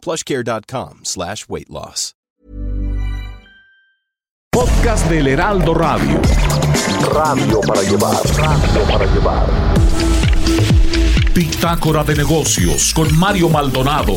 plushcare.com 0.00 1.00
slash 1.04 1.48
weight 1.48 1.70
loss. 1.70 2.14
Podcast 4.52 5.08
del 5.08 5.28
Heraldo 5.28 5.74
Radio. 5.74 6.20
Radio 7.14 7.60
para 7.60 7.82
llevar, 7.82 8.16
radio 8.36 8.82
para 8.90 9.06
llevar. 9.06 9.48
Bitácora 11.32 12.02
de 12.02 12.16
negocios 12.16 12.92
con 12.92 13.16
Mario 13.16 13.48
Maldonado. 13.48 14.14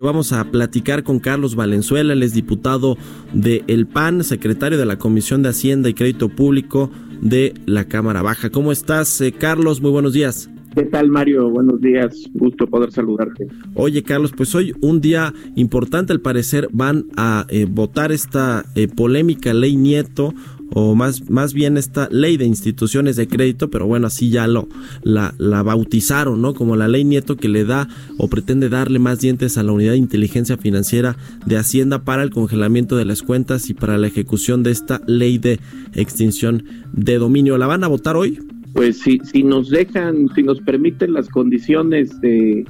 Vamos 0.00 0.32
a 0.32 0.44
platicar 0.50 1.04
con 1.04 1.20
Carlos 1.20 1.54
Valenzuela, 1.54 2.12
él 2.12 2.22
es 2.22 2.34
diputado 2.34 2.98
de 3.32 3.64
El 3.68 3.86
PAN, 3.86 4.24
secretario 4.24 4.76
de 4.76 4.84
la 4.84 4.98
Comisión 4.98 5.42
de 5.42 5.50
Hacienda 5.50 5.88
y 5.88 5.94
Crédito 5.94 6.28
Público 6.28 6.90
de 7.24 7.54
la 7.66 7.86
Cámara 7.86 8.22
Baja. 8.22 8.50
¿Cómo 8.50 8.70
estás, 8.70 9.20
eh, 9.20 9.32
Carlos? 9.32 9.80
Muy 9.80 9.90
buenos 9.90 10.12
días. 10.12 10.48
¿Qué 10.74 10.82
tal, 10.82 11.08
Mario? 11.08 11.50
Buenos 11.50 11.80
días. 11.80 12.28
Gusto 12.34 12.66
poder 12.66 12.90
saludarte. 12.90 13.46
Oye, 13.74 14.02
Carlos, 14.02 14.32
pues 14.36 14.54
hoy 14.56 14.74
un 14.80 15.00
día 15.00 15.32
importante, 15.54 16.12
al 16.12 16.20
parecer, 16.20 16.68
van 16.72 17.06
a 17.16 17.46
eh, 17.48 17.66
votar 17.68 18.10
esta 18.10 18.64
eh, 18.74 18.88
polémica 18.88 19.54
ley 19.54 19.76
Nieto 19.76 20.34
o 20.72 20.94
más, 20.94 21.30
más 21.30 21.54
bien 21.54 21.76
esta 21.76 22.08
ley 22.10 22.36
de 22.36 22.46
instituciones 22.46 23.16
de 23.16 23.28
crédito, 23.28 23.70
pero 23.70 23.86
bueno, 23.86 24.06
así 24.06 24.30
ya 24.30 24.46
lo 24.46 24.68
la, 25.02 25.34
la 25.38 25.62
bautizaron, 25.62 26.40
¿no? 26.40 26.54
Como 26.54 26.76
la 26.76 26.88
ley 26.88 27.04
Nieto 27.04 27.36
que 27.36 27.48
le 27.48 27.64
da 27.64 27.88
o 28.18 28.28
pretende 28.28 28.68
darle 28.68 28.98
más 28.98 29.20
dientes 29.20 29.58
a 29.58 29.62
la 29.62 29.72
unidad 29.72 29.92
de 29.92 29.98
inteligencia 29.98 30.56
financiera 30.56 31.16
de 31.46 31.56
Hacienda 31.56 32.04
para 32.04 32.22
el 32.22 32.30
congelamiento 32.30 32.96
de 32.96 33.04
las 33.04 33.22
cuentas 33.22 33.70
y 33.70 33.74
para 33.74 33.98
la 33.98 34.06
ejecución 34.06 34.62
de 34.62 34.70
esta 34.70 35.00
ley 35.06 35.38
de 35.38 35.60
extinción 35.94 36.64
de 36.92 37.18
dominio. 37.18 37.58
¿La 37.58 37.66
van 37.66 37.84
a 37.84 37.88
votar 37.88 38.16
hoy? 38.16 38.38
Pues 38.72 38.98
si, 38.98 39.20
si 39.20 39.42
nos 39.42 39.70
dejan, 39.70 40.28
si 40.34 40.42
nos 40.42 40.60
permiten 40.60 41.12
las 41.12 41.28
condiciones 41.28 42.20
de, 42.20 42.64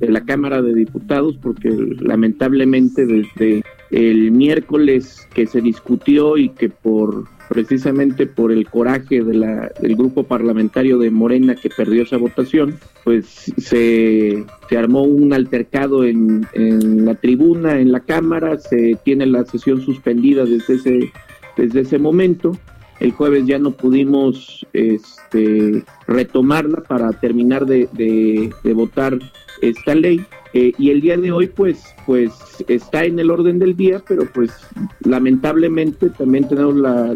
de 0.00 0.08
la 0.10 0.20
Cámara 0.22 0.60
de 0.60 0.74
Diputados, 0.74 1.38
porque 1.40 1.70
lamentablemente 2.00 3.06
desde 3.06 3.62
el 3.90 4.32
miércoles 4.32 5.26
que 5.34 5.46
se 5.46 5.60
discutió 5.60 6.36
y 6.36 6.50
que 6.50 6.68
por 6.68 7.24
precisamente 7.48 8.26
por 8.26 8.52
el 8.52 8.68
coraje 8.68 9.22
de 9.22 9.34
la, 9.34 9.70
del 9.80 9.96
grupo 9.96 10.24
parlamentario 10.24 10.98
de 10.98 11.10
Morena 11.10 11.54
que 11.54 11.70
perdió 11.70 12.02
esa 12.02 12.16
votación, 12.16 12.78
pues 13.04 13.52
se, 13.56 14.44
armó 14.76 15.02
un 15.02 15.32
altercado 15.32 16.04
en, 16.04 16.46
en, 16.52 17.04
la 17.04 17.14
tribuna, 17.14 17.80
en 17.80 17.92
la 17.92 18.00
Cámara, 18.00 18.58
se 18.58 18.98
tiene 19.04 19.26
la 19.26 19.44
sesión 19.44 19.80
suspendida 19.80 20.44
desde 20.44 20.74
ese, 20.74 21.12
desde 21.56 21.80
ese 21.80 21.98
momento. 21.98 22.56
El 22.98 23.12
jueves 23.12 23.46
ya 23.46 23.58
no 23.58 23.72
pudimos 23.72 24.66
este, 24.72 25.84
retomarla 26.06 26.82
para 26.82 27.12
terminar 27.12 27.66
de 27.66 28.50
votar 28.74 29.18
esta 29.60 29.94
ley. 29.94 30.24
Eh, 30.56 30.72
y 30.78 30.88
el 30.88 31.02
día 31.02 31.18
de 31.18 31.30
hoy, 31.30 31.48
pues, 31.48 31.84
pues 32.06 32.32
está 32.66 33.04
en 33.04 33.18
el 33.18 33.30
orden 33.30 33.58
del 33.58 33.76
día, 33.76 34.02
pero 34.08 34.22
pues 34.32 34.50
lamentablemente 35.00 36.08
también 36.08 36.48
tenemos 36.48 36.74
la, 36.76 37.14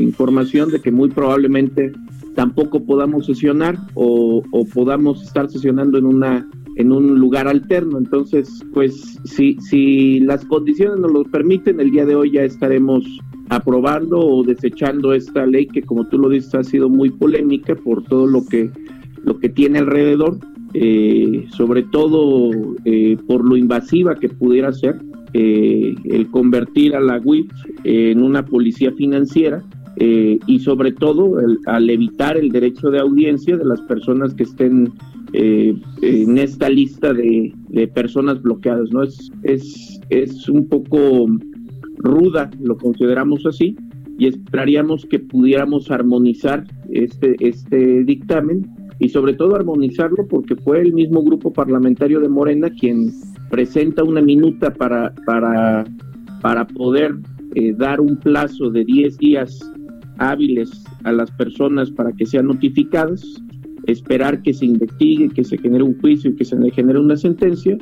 información 0.00 0.72
de 0.72 0.80
que 0.80 0.90
muy 0.90 1.08
probablemente 1.08 1.92
tampoco 2.34 2.84
podamos 2.84 3.26
sesionar 3.26 3.78
o, 3.94 4.42
o, 4.50 4.64
podamos 4.66 5.22
estar 5.22 5.48
sesionando 5.48 5.98
en 5.98 6.06
una 6.06 6.50
en 6.74 6.90
un 6.90 7.20
lugar 7.20 7.46
alterno. 7.46 7.96
Entonces, 7.96 8.50
pues 8.72 9.20
si, 9.24 9.56
si 9.60 10.18
las 10.18 10.44
condiciones 10.44 10.98
nos 10.98 11.12
lo 11.12 11.22
permiten, 11.22 11.78
el 11.78 11.92
día 11.92 12.04
de 12.04 12.16
hoy 12.16 12.32
ya 12.32 12.42
estaremos 12.42 13.04
aprobando 13.50 14.18
o 14.18 14.42
desechando 14.42 15.14
esta 15.14 15.46
ley 15.46 15.68
que 15.68 15.82
como 15.82 16.08
tú 16.08 16.18
lo 16.18 16.28
dices 16.28 16.52
ha 16.56 16.64
sido 16.64 16.88
muy 16.88 17.10
polémica 17.10 17.76
por 17.76 18.02
todo 18.02 18.26
lo 18.26 18.44
que 18.44 18.68
lo 19.22 19.38
que 19.38 19.48
tiene 19.48 19.78
alrededor 19.78 20.38
eh, 20.76 21.46
sobre 21.50 21.84
todo 21.84 22.50
eh, 22.84 23.16
por 23.28 23.44
lo 23.48 23.56
invasiva 23.56 24.16
que 24.16 24.28
pudiera 24.28 24.72
ser 24.72 24.96
eh, 25.32 25.94
el 26.04 26.28
convertir 26.32 26.96
a 26.96 27.00
la 27.00 27.20
UIF 27.24 27.48
en 27.84 28.20
una 28.20 28.44
policía 28.44 28.90
financiera 28.92 29.62
y 29.96 30.58
sobre 30.58 30.90
todo 30.90 31.38
el, 31.38 31.60
al 31.66 31.88
evitar 31.88 32.36
el 32.36 32.50
derecho 32.50 32.90
de 32.90 32.98
audiencia 32.98 33.56
de 33.56 33.64
las 33.64 33.80
personas 33.82 34.34
que 34.34 34.42
estén 34.42 34.92
en 35.32 36.36
esta 36.36 36.68
lista 36.68 37.14
de, 37.14 37.52
de, 37.68 37.86
personas 37.86 38.42
bloqueadas. 38.42 38.90
¿no? 38.90 39.04
Es, 39.04 39.30
es, 39.44 40.00
es 40.10 40.48
un 40.48 40.66
poco 40.66 41.28
ruda, 41.98 42.50
lo 42.60 42.76
consideramos 42.76 43.46
así, 43.46 43.76
y 44.18 44.26
esperaríamos 44.26 45.06
que 45.06 45.20
pudiéramos 45.20 45.92
armonizar 45.92 46.64
este, 46.90 47.36
este 47.38 48.02
dictamen 48.02 48.66
y 48.98 49.08
sobre 49.08 49.34
todo 49.34 49.56
armonizarlo 49.56 50.26
porque 50.28 50.56
fue 50.56 50.80
el 50.80 50.92
mismo 50.92 51.22
grupo 51.22 51.52
parlamentario 51.52 52.20
de 52.20 52.28
Morena 52.28 52.70
quien 52.70 53.12
presenta 53.50 54.04
una 54.04 54.20
minuta 54.20 54.72
para, 54.72 55.12
para, 55.26 55.84
para 56.40 56.66
poder 56.66 57.16
eh, 57.54 57.74
dar 57.76 58.00
un 58.00 58.16
plazo 58.16 58.70
de 58.70 58.84
10 58.84 59.18
días 59.18 59.60
hábiles 60.18 60.84
a 61.04 61.12
las 61.12 61.30
personas 61.32 61.90
para 61.90 62.12
que 62.12 62.26
sean 62.26 62.46
notificadas, 62.46 63.22
esperar 63.86 64.42
que 64.42 64.54
se 64.54 64.66
investigue, 64.66 65.28
que 65.28 65.44
se 65.44 65.58
genere 65.58 65.84
un 65.84 66.00
juicio 66.00 66.30
y 66.30 66.36
que 66.36 66.44
se 66.44 66.56
genere 66.70 66.98
una 66.98 67.16
sentencia 67.16 67.76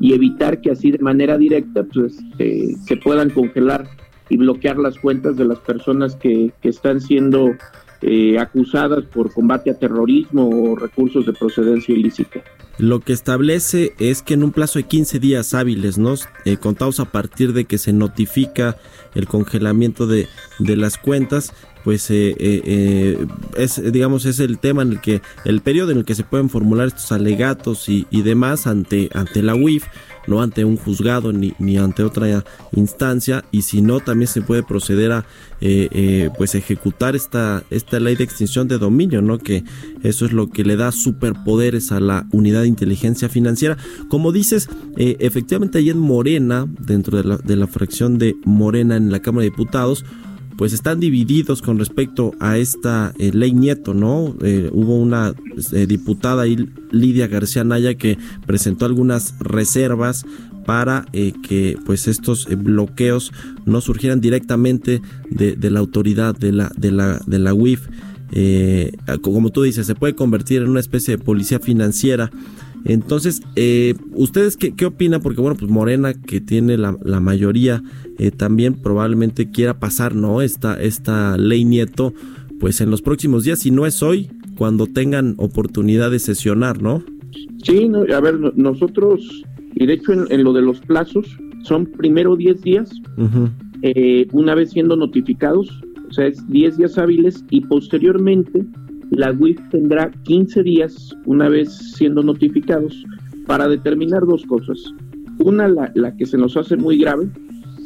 y 0.00 0.12
evitar 0.12 0.60
que 0.60 0.70
así 0.70 0.92
de 0.92 0.98
manera 0.98 1.36
directa 1.36 1.84
pues, 1.92 2.18
eh, 2.38 2.74
se 2.86 2.96
puedan 2.96 3.30
congelar 3.30 3.88
y 4.30 4.36
bloquear 4.36 4.78
las 4.78 4.98
cuentas 4.98 5.36
de 5.36 5.46
las 5.46 5.58
personas 5.60 6.14
que, 6.16 6.52
que 6.60 6.68
están 6.68 7.00
siendo 7.00 7.50
eh, 8.00 8.38
acusadas 8.38 9.04
por 9.04 9.32
combate 9.32 9.70
a 9.70 9.78
terrorismo 9.78 10.48
o 10.48 10.76
recursos 10.76 11.26
de 11.26 11.32
procedencia 11.32 11.94
ilícita. 11.94 12.42
Lo 12.78 13.00
que 13.00 13.12
establece 13.12 13.92
es 13.98 14.22
que 14.22 14.34
en 14.34 14.44
un 14.44 14.52
plazo 14.52 14.78
de 14.78 14.84
15 14.84 15.18
días 15.18 15.52
hábiles, 15.52 15.98
¿no? 15.98 16.14
Eh, 16.44 16.58
contados 16.58 17.00
a 17.00 17.06
partir 17.06 17.52
de 17.52 17.64
que 17.64 17.76
se 17.76 17.92
notifica 17.92 18.76
el 19.16 19.26
congelamiento 19.26 20.06
de, 20.06 20.28
de 20.60 20.76
las 20.76 20.96
cuentas, 20.96 21.52
pues 21.84 22.10
eh, 22.10 22.34
eh, 22.38 23.26
es 23.56 23.80
digamos 23.92 24.24
es 24.24 24.40
el 24.40 24.58
tema 24.58 24.82
en 24.82 24.92
el 24.92 25.00
que 25.00 25.20
el 25.44 25.60
periodo 25.60 25.92
en 25.92 25.98
el 25.98 26.04
que 26.04 26.14
se 26.14 26.24
pueden 26.24 26.50
formular 26.50 26.88
estos 26.88 27.12
alegatos 27.12 27.88
y, 27.88 28.06
y 28.10 28.22
demás 28.22 28.66
ante 28.66 29.10
ante 29.14 29.42
la 29.42 29.54
UIF 29.54 29.84
no 30.28 30.42
ante 30.42 30.64
un 30.64 30.76
juzgado 30.76 31.32
ni, 31.32 31.54
ni, 31.58 31.78
ante 31.78 32.04
otra 32.04 32.44
instancia. 32.72 33.44
Y 33.50 33.62
si 33.62 33.80
no 33.82 34.00
también 34.00 34.28
se 34.28 34.42
puede 34.42 34.62
proceder 34.62 35.10
a 35.12 35.24
eh, 35.60 35.88
eh, 35.90 36.30
pues 36.36 36.54
ejecutar 36.54 37.16
esta 37.16 37.64
esta 37.70 37.98
ley 37.98 38.14
de 38.14 38.22
extinción 38.22 38.68
de 38.68 38.78
dominio 38.78 39.22
no 39.22 39.38
que 39.38 39.64
eso 40.04 40.24
es 40.24 40.32
lo 40.32 40.50
que 40.50 40.62
le 40.62 40.76
da 40.76 40.92
superpoderes 40.92 41.90
a 41.90 41.98
la 41.98 42.26
unidad 42.30 42.62
de 42.62 42.68
inteligencia 42.68 43.28
financiera. 43.28 43.76
Como 44.08 44.30
dices 44.30 44.68
eh, 44.96 45.16
efectivamente 45.20 45.78
ahí 45.78 45.90
en 45.90 45.98
Morena 45.98 46.66
dentro 46.78 47.16
de 47.16 47.24
la, 47.24 47.38
de 47.38 47.56
la 47.56 47.66
fracción 47.66 48.18
de 48.18 48.36
Morena 48.44 48.96
en 48.96 49.10
la 49.10 49.20
Cámara 49.20 49.44
de 49.44 49.50
Diputados 49.50 50.04
pues 50.58 50.72
están 50.72 50.98
divididos 50.98 51.62
con 51.62 51.78
respecto 51.78 52.34
a 52.40 52.58
esta 52.58 53.14
eh, 53.16 53.30
ley 53.32 53.52
Nieto, 53.52 53.94
¿no? 53.94 54.34
Eh, 54.42 54.68
hubo 54.72 54.96
una 54.98 55.32
eh, 55.72 55.86
diputada 55.86 56.42
ahí, 56.42 56.68
Lidia 56.90 57.28
García 57.28 57.62
Naya, 57.62 57.94
que 57.94 58.18
presentó 58.44 58.84
algunas 58.84 59.38
reservas 59.38 60.26
para 60.66 61.06
que 61.12 61.78
pues 61.86 62.08
estos 62.08 62.46
bloqueos 62.46 63.32
no 63.64 63.80
surgieran 63.80 64.20
directamente 64.20 65.00
de, 65.30 65.70
la 65.70 65.80
autoridad 65.80 66.36
de 66.36 66.52
la 66.52 66.70
de 66.76 66.92
la 66.92 67.22
de 67.26 67.38
la 67.38 67.54
UIF 67.54 67.88
como 69.22 69.48
tú 69.48 69.62
dices 69.62 69.86
se 69.86 69.94
puede 69.94 70.14
convertir 70.14 70.60
en 70.60 70.68
una 70.68 70.80
especie 70.80 71.16
de 71.16 71.24
policía 71.24 71.58
financiera 71.58 72.30
entonces, 72.84 73.42
eh, 73.56 73.94
¿ustedes 74.14 74.56
qué, 74.56 74.74
qué, 74.74 74.86
opinan? 74.86 75.20
Porque 75.20 75.40
bueno, 75.40 75.56
pues 75.56 75.70
Morena, 75.70 76.14
que 76.14 76.40
tiene 76.40 76.76
la, 76.76 76.96
la 77.04 77.20
mayoría, 77.20 77.82
eh, 78.18 78.30
también 78.30 78.74
probablemente 78.74 79.50
quiera 79.50 79.78
pasar, 79.78 80.14
¿no? 80.14 80.42
Esta, 80.42 80.80
esta 80.80 81.36
ley 81.36 81.64
Nieto, 81.64 82.14
pues 82.60 82.80
en 82.80 82.90
los 82.90 83.02
próximos 83.02 83.44
días, 83.44 83.60
si 83.60 83.70
no 83.70 83.86
es 83.86 84.02
hoy, 84.02 84.30
cuando 84.56 84.86
tengan 84.86 85.34
oportunidad 85.38 86.10
de 86.10 86.18
sesionar, 86.18 86.82
¿no? 86.82 87.02
Sí, 87.62 87.88
no, 87.88 88.02
a 88.02 88.20
ver, 88.20 88.38
nosotros, 88.56 89.44
y 89.74 89.86
de 89.86 89.94
hecho 89.94 90.12
en, 90.12 90.26
en 90.30 90.44
lo 90.44 90.52
de 90.52 90.62
los 90.62 90.80
plazos, 90.80 91.26
son 91.62 91.86
primero 91.86 92.36
10 92.36 92.62
días, 92.62 92.90
uh 93.16 93.22
-huh. 93.22 93.50
eh, 93.82 94.26
una 94.32 94.54
vez 94.54 94.70
siendo 94.70 94.96
notificados, 94.96 95.68
o 96.08 96.12
sea, 96.12 96.26
es 96.26 96.48
10 96.48 96.78
días 96.78 96.98
hábiles 96.98 97.44
y 97.50 97.60
posteriormente 97.62 98.64
la 99.10 99.32
UIF 99.32 99.58
tendrá 99.70 100.10
15 100.24 100.62
días, 100.62 101.16
una 101.24 101.48
vez 101.48 101.72
siendo 101.96 102.22
notificados, 102.22 102.94
para 103.46 103.68
determinar 103.68 104.26
dos 104.26 104.44
cosas. 104.44 104.78
Una, 105.38 105.68
la, 105.68 106.16
que 106.16 106.26
se 106.26 106.36
nos 106.36 106.56
hace 106.56 106.76
muy 106.76 106.98
grave, 106.98 107.28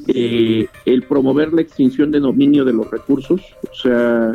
eh, 0.09 0.67
el 0.87 1.03
promover 1.03 1.53
la 1.53 1.63
extinción 1.63 2.11
de 2.11 2.21
dominio 2.21 2.65
de 2.65 2.73
los 2.73 2.91
recursos. 2.91 3.41
O 3.71 3.75
sea, 3.75 4.33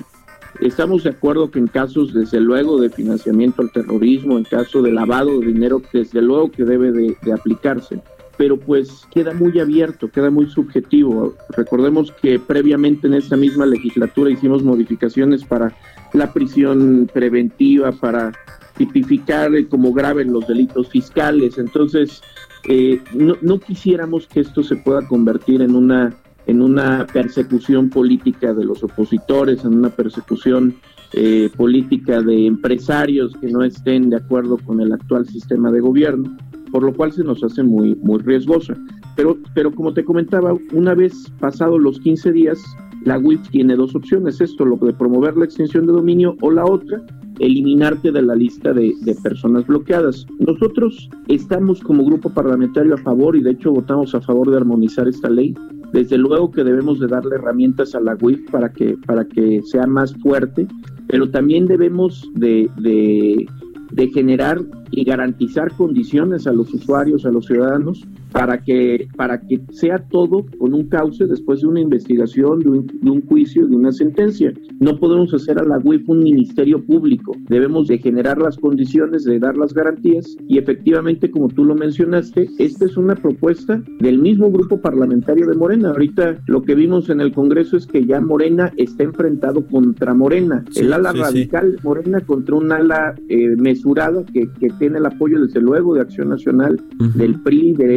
estamos 0.62 1.04
de 1.04 1.10
acuerdo 1.10 1.51
que 1.51 1.60
en 1.60 1.68
casos, 1.68 2.13
desde 2.13 2.39
luego, 2.39 2.80
de 2.80 2.90
financiamiento 2.90 3.62
al 3.62 3.72
terrorismo, 3.72 4.38
en 4.38 4.44
caso 4.44 4.81
de 4.81 4.92
lavado 4.92 5.40
de 5.40 5.48
dinero, 5.48 5.81
desde 5.92 6.22
luego 6.22 6.51
que 6.51 6.63
debe 6.63 6.92
de, 6.92 7.18
de 7.22 7.33
aplicarse 7.33 8.01
pero 8.38 8.57
pues 8.57 9.07
queda 9.12 9.34
muy 9.34 9.60
abierto, 9.60 10.10
queda 10.10 10.30
muy 10.30 10.48
subjetivo. 10.48 11.34
Recordemos 11.50 12.12
que 12.22 12.39
previamente 12.39 13.07
en 13.07 13.16
esta 13.16 13.36
misma 13.36 13.66
legislatura 13.66 14.30
hicimos 14.30 14.63
modificaciones 14.63 15.44
para 15.44 15.75
la 16.13 16.31
prisión 16.31 17.10
preventiva, 17.12 17.92
para 17.92 18.31
tipificar 18.78 19.51
como 19.69 19.92
graves 19.92 20.28
los 20.28 20.48
delitos 20.48 20.88
fiscales. 20.89 21.57
Entonces, 21.57 22.22
eh, 22.69 23.01
no, 23.13 23.60
quisiéramos 23.60 24.28
que 24.28 24.42
esto 24.42 24.62
se 24.62 24.75
pueda 24.75 25.06
convertir 25.07 25.63
en 25.63 25.75
una, 25.75 26.13
en 26.45 26.62
una 26.62 27.07
persecución 27.12 27.90
política 27.90 28.54
de 28.54 28.66
los 28.66 28.83
opositores, 28.83 29.66
en 29.66 29.74
una 29.74 29.90
persecución 29.90 30.75
eh, 31.13 31.50
política 31.56 32.22
de 32.22 32.45
empresarios 32.45 33.33
que 33.42 33.48
no 33.48 33.63
estén 33.63 34.10
de 34.10 34.18
acuerdo 34.18 34.57
con 34.57 34.81
el 34.81 34.92
actual 34.92 35.25
sistema 35.25 35.72
de 35.72 35.80
gobierno 35.80 36.38
por 36.72 36.84
lo 36.84 36.94
cual 36.94 37.12
se 37.12 37.24
nos 37.24 37.44
hace 37.44 37.64
muy, 37.64 37.96
muy 37.96 38.19
riesgosa. 38.19 38.75
Pero, 39.16 39.38
pero 39.54 39.72
como 39.72 39.94
te 39.94 40.04
comentaba, 40.04 40.56
una 40.74 40.94
vez 40.94 41.31
pasados 41.40 41.80
los 41.80 42.00
15 42.00 42.31
días, 42.31 42.64
la 43.04 43.18
WIF 43.18 43.50
tiene 43.50 43.75
dos 43.75 43.96
opciones, 43.96 44.42
esto, 44.42 44.66
lo 44.66 44.75
de 44.78 44.94
promover 44.94 45.38
la 45.38 45.46
extensión 45.46 45.86
de 45.86 45.94
dominio 45.94 46.36
o 46.42 46.52
la 46.52 46.66
otra, 46.66 47.02
eliminarte 47.40 48.12
de 48.12 48.22
la 48.22 48.36
lista 48.36 48.74
de, 48.74 48.94
de, 49.02 49.16
personas 49.16 49.66
bloqueadas. 49.68 50.25
Nosotros 50.40 51.10
estamos 51.28 51.81
como 51.81 52.04
grupo 52.04 52.30
parlamentario 52.30 52.96
a 52.96 52.98
favor 52.98 53.36
y 53.36 53.42
de 53.42 53.52
hecho 53.52 53.72
votamos 53.72 54.14
a 54.16 54.22
favor 54.22 54.50
de 54.50 54.58
armonizar 54.58 55.08
esta 55.08 55.30
ley. 55.30 55.54
Desde 55.94 56.18
luego 56.18 56.52
que 56.52 56.64
debemos 56.64 57.00
de 57.00 57.08
darle 57.08 57.36
herramientas 57.36 57.96
a 57.96 58.02
la 58.02 58.16
WIF 58.19 58.50
para 58.52 58.74
que, 58.74 58.98
para 59.06 59.25
que 59.25 59.62
sea 59.64 59.88
más 59.88 60.14
fuerte, 60.16 60.68
pero 61.08 61.30
también 61.30 61.68
debemos 61.68 62.30
de, 62.36 62.69
de 62.78 63.48
de 63.92 64.07
generar 64.10 64.60
y 64.92 65.04
garantizar 65.04 65.72
condiciones 65.72 66.48
a 66.48 66.51
los 66.51 66.74
usuarios, 66.74 67.25
a 67.25 67.31
los 67.31 67.45
ciudadanos, 67.45 68.06
para 68.38 68.60
que, 68.60 69.07
para 69.16 69.42
que 69.42 69.60
sea 69.72 69.98
todo 69.98 70.45
con 70.60 70.75
un 70.75 70.88
cauce 70.88 71.25
después 71.25 71.62
de 71.62 71.68
una 71.68 71.80
investigación, 71.80 72.60
de 72.60 72.69
un, 73.10 73.22
juicio, 73.22 73.66
de 73.66 73.75
una 73.75 73.92
sentencia. 73.92 74.54
No 74.80 75.00
podemos 75.00 75.34
hacer 75.34 75.57
a 75.60 75.63
la 75.63 75.80
UIF 75.84 76.07
un 76.07 76.19
ministerio 76.19 76.86
público. 76.86 77.36
Debemos 77.50 77.88
de 77.88 77.98
generar 77.98 78.38
las 78.38 78.57
condiciones, 78.57 79.24
de 79.24 79.39
dar 79.39 79.57
las 79.57 79.74
garantías 79.74 80.38
y 80.48 80.60
efectivamente, 80.60 81.31
como 81.31 81.48
tú 81.48 81.66
lo 81.66 81.74
mencionaste, 81.74 82.48
esta 82.60 82.86
es 82.86 82.95
una 82.95 83.16
propuesta 83.16 83.81
del 84.00 84.19
mismo 84.19 84.51
grupo 84.51 84.80
parlamentario 84.80 85.48
de 85.48 85.56
Morena. 85.56 85.90
Ahorita 85.90 86.38
lo 86.45 86.62
que 86.62 86.75
vimos 86.75 87.10
en 87.10 87.22
el 87.22 87.31
Congreso 87.31 87.75
es 87.75 87.88
que 87.88 88.06
ya 88.06 88.22
Morena 88.22 88.72
está 88.78 89.04
enfrentado 89.04 89.66
contra 89.66 90.13
Morena. 90.13 90.63
el 90.75 90.94
ala 90.94 91.12
radical 91.12 91.80
Morena 91.83 92.22
contra 92.22 92.56
un 92.56 92.72
ala 92.72 93.16
eh, 93.30 93.56
mesurada 93.57 94.24
que, 94.31 94.48
que, 94.60 94.68
tiene 94.78 95.00
el 95.00 95.07
apoyo 95.07 95.42
desde 95.42 95.60
luego 95.60 95.95
de 95.95 96.01
Acción 96.01 96.30
Nacional, 96.30 96.80
del 97.16 97.42
PRI, 97.42 97.74
de 97.74 97.88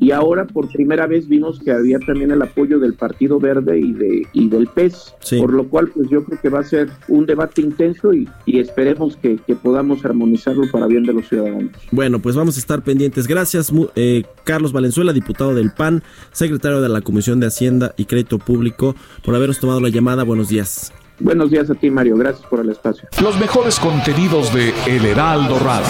Y 0.00 0.10
ahora 0.10 0.46
por 0.46 0.68
primera 0.68 1.06
vez 1.06 1.28
vimos 1.28 1.60
que 1.60 1.72
había 1.72 1.98
también 2.00 2.30
el 2.30 2.42
apoyo 2.42 2.78
del 2.78 2.94
Partido 2.94 3.38
Verde 3.38 3.78
y, 3.78 3.92
de, 3.92 4.26
y 4.32 4.48
del 4.48 4.66
PES, 4.66 5.14
por 5.38 5.52
lo 5.52 5.68
cual 5.68 5.88
pues 5.94 6.08
yo 6.10 6.24
creo 6.24 6.40
que 6.40 6.48
va 6.48 6.60
a 6.60 6.64
ser 6.64 6.90
un 7.08 7.26
debate 7.26 7.62
intenso 7.62 8.12
y, 8.12 8.28
esperemos 8.46 9.16
que, 9.16 9.38
podamos 9.62 10.04
armonizarlo 10.04 10.64
para 10.72 10.86
bien 10.86 11.04
de 11.04 11.12
los 11.12 11.28
ciudadanos. 11.28 11.70
Bueno, 11.90 12.20
pues 12.20 12.34
vamos 12.34 12.56
a 12.56 12.60
estar 12.60 12.82
pendientes. 12.82 13.26
Gracias, 13.26 13.72
eh, 13.96 14.24
Carlos 14.44 14.72
Valenzuela, 14.72 15.12
diputado 15.12 15.54
del 15.54 15.72
PAN, 15.72 16.02
secretario 16.32 16.80
de 16.80 16.88
la 16.88 17.02
Comisión 17.02 17.38
de 17.38 17.46
Hacienda 17.46 17.94
y 17.96 18.06
Crédito 18.06 18.38
Público, 18.38 18.96
por 19.24 19.34
habernos 19.34 19.60
tomado 19.60 19.80
la 19.80 19.90
llamada. 19.90 20.24
Buenos 20.24 20.48
días. 20.48 20.92
Buenos 21.18 21.50
días 21.50 21.70
a 21.70 21.74
ti, 21.74 21.90
Mario. 21.90 22.16
Gracias 22.16 22.46
por 22.48 22.60
el 22.60 22.70
espacio. 22.70 23.08
Los 23.20 23.38
mejores 23.38 23.78
contenidos 23.78 24.52
de 24.52 24.74
El 24.86 25.04
Heraldo 25.04 25.58
Radio. 25.58 25.86